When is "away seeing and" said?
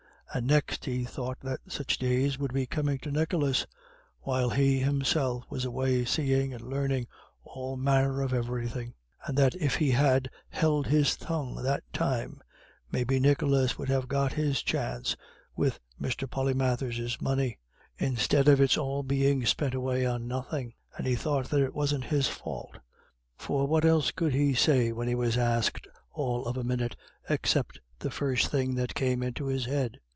5.65-6.63